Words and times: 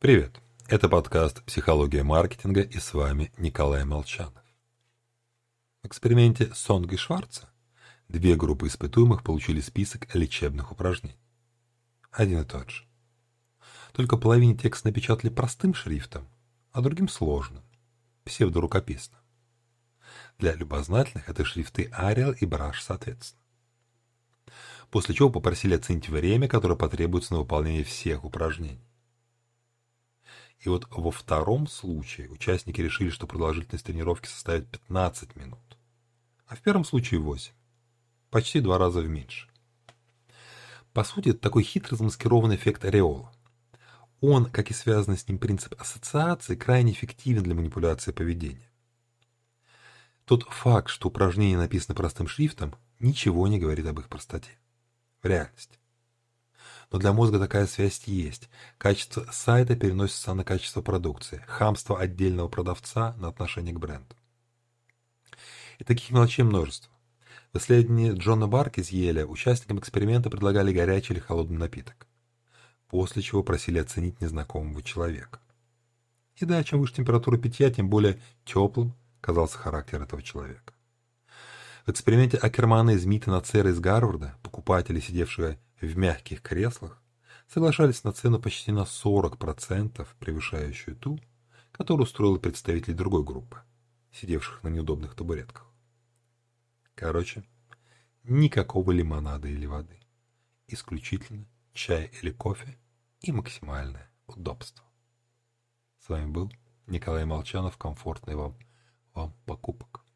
Привет! 0.00 0.40
Это 0.68 0.88
подкаст 0.88 1.42
«Психология 1.42 2.04
маркетинга» 2.04 2.60
и 2.60 2.78
с 2.78 2.94
вами 2.94 3.32
Николай 3.36 3.84
Молчанов. 3.84 4.44
В 5.82 5.88
эксперименте 5.88 6.54
Сонга 6.54 6.94
и 6.94 6.96
Шварца 6.96 7.50
две 8.06 8.36
группы 8.36 8.68
испытуемых 8.68 9.24
получили 9.24 9.60
список 9.60 10.14
лечебных 10.14 10.70
упражнений. 10.70 11.18
Один 12.12 12.42
и 12.42 12.44
тот 12.44 12.70
же. 12.70 12.84
Только 13.92 14.16
половине 14.16 14.56
текст 14.56 14.84
напечатали 14.84 15.30
простым 15.30 15.74
шрифтом, 15.74 16.28
а 16.70 16.80
другим 16.80 17.08
сложным, 17.08 17.64
псевдорукописным. 18.22 19.20
Для 20.38 20.54
любознательных 20.54 21.28
это 21.28 21.44
шрифты 21.44 21.90
Arial 21.92 22.36
и 22.38 22.46
Brush 22.46 22.82
соответственно. 22.82 23.42
После 24.92 25.16
чего 25.16 25.28
попросили 25.28 25.74
оценить 25.74 26.08
время, 26.08 26.46
которое 26.46 26.76
потребуется 26.76 27.32
на 27.32 27.40
выполнение 27.40 27.82
всех 27.82 28.22
упражнений. 28.22 28.87
И 30.60 30.68
вот 30.68 30.88
во 30.90 31.10
втором 31.10 31.68
случае 31.68 32.28
участники 32.30 32.80
решили, 32.80 33.10
что 33.10 33.26
продолжительность 33.26 33.86
тренировки 33.86 34.26
составит 34.26 34.68
15 34.68 35.36
минут, 35.36 35.78
а 36.46 36.56
в 36.56 36.60
первом 36.60 36.84
случае 36.84 37.20
8. 37.20 37.52
Почти 38.30 38.60
два 38.60 38.76
раза 38.76 39.00
в 39.00 39.08
меньше. 39.08 39.48
По 40.92 41.04
сути, 41.04 41.30
это 41.30 41.38
такой 41.38 41.62
хитро 41.62 41.96
замаскированный 41.96 42.56
эффект 42.56 42.84
ореола. 42.84 43.32
Он, 44.20 44.46
как 44.46 44.70
и 44.70 44.74
связанный 44.74 45.16
с 45.16 45.28
ним 45.28 45.38
принцип 45.38 45.80
ассоциации, 45.80 46.56
крайне 46.56 46.92
эффективен 46.92 47.44
для 47.44 47.54
манипуляции 47.54 48.10
поведения. 48.10 48.68
Тот 50.24 50.42
факт, 50.42 50.88
что 50.90 51.08
упражнение 51.08 51.56
написано 51.56 51.94
простым 51.94 52.26
шрифтом, 52.26 52.74
ничего 52.98 53.46
не 53.46 53.60
говорит 53.60 53.86
об 53.86 54.00
их 54.00 54.08
простоте. 54.08 54.58
В 55.22 55.26
реальности 55.26 55.78
но 56.90 56.98
для 56.98 57.12
мозга 57.12 57.38
такая 57.38 57.66
связь 57.66 58.02
есть. 58.04 58.48
Качество 58.78 59.26
сайта 59.30 59.76
переносится 59.76 60.34
на 60.34 60.44
качество 60.44 60.80
продукции, 60.80 61.44
хамство 61.46 61.98
отдельного 61.98 62.48
продавца 62.48 63.14
на 63.18 63.28
отношение 63.28 63.74
к 63.74 63.78
бренду. 63.78 64.16
И 65.78 65.84
таких 65.84 66.10
мелочей 66.10 66.44
множество. 66.44 66.90
В 67.52 67.58
исследовании 67.58 68.12
Джона 68.12 68.46
Барк 68.46 68.78
из 68.78 68.90
Еля 68.90 69.26
участникам 69.26 69.78
эксперимента 69.78 70.28
предлагали 70.28 70.72
горячий 70.72 71.14
или 71.14 71.20
холодный 71.20 71.58
напиток, 71.58 72.06
после 72.88 73.22
чего 73.22 73.42
просили 73.42 73.78
оценить 73.78 74.20
незнакомого 74.20 74.82
человека. 74.82 75.40
И 76.36 76.44
да, 76.44 76.62
чем 76.62 76.80
выше 76.80 76.94
температура 76.94 77.36
питья, 77.36 77.70
тем 77.70 77.88
более 77.88 78.20
теплым 78.44 78.94
казался 79.20 79.58
характер 79.58 80.02
этого 80.02 80.22
человека. 80.22 80.72
В 81.86 81.90
эксперименте 81.90 82.36
Акермана 82.36 82.90
и 82.90 82.98
Змита 82.98 83.30
на 83.30 83.40
Цера 83.40 83.70
из 83.70 83.80
Гарварда 83.80 84.36
покупатели, 84.42 85.00
сидевшие 85.00 85.58
в 85.80 85.96
мягких 85.96 86.42
креслах, 86.42 87.02
соглашались 87.46 88.04
на 88.04 88.12
цену 88.12 88.40
почти 88.40 88.72
на 88.72 88.82
40%, 88.82 90.06
превышающую 90.18 90.96
ту, 90.96 91.18
которую 91.72 92.04
устроил 92.04 92.38
представители 92.38 92.92
другой 92.92 93.24
группы, 93.24 93.62
сидевших 94.12 94.62
на 94.62 94.68
неудобных 94.68 95.14
табуретках. 95.14 95.66
Короче, 96.94 97.44
никакого 98.24 98.90
лимонада 98.90 99.48
или 99.48 99.66
воды. 99.66 100.00
Исключительно 100.66 101.46
чай 101.72 102.10
или 102.20 102.30
кофе 102.30 102.76
и 103.20 103.32
максимальное 103.32 104.10
удобство. 104.26 104.84
С 106.00 106.08
вами 106.08 106.26
был 106.26 106.52
Николай 106.86 107.24
Молчанов. 107.24 107.76
Комфортной 107.76 108.34
вам, 108.34 108.58
вам 109.14 109.32
покупок. 109.46 110.07